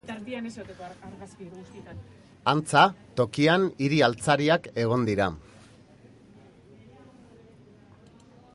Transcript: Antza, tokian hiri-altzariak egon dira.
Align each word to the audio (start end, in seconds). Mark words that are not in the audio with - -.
Antza, 2.53 2.85
tokian 3.21 3.67
hiri-altzariak 3.87 4.65
egon 4.85 5.05
dira. 5.09 5.29